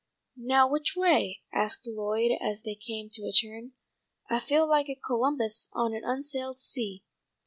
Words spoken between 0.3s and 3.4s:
"Now which way?" asked Lloyd as they came to a